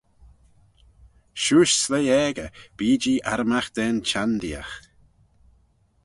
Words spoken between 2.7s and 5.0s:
bee-jee arrymagh da'n çhenndeeaght.